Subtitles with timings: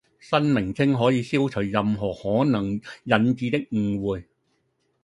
[0.19, 4.25] 新名稱可以消除任何可能引致的誤會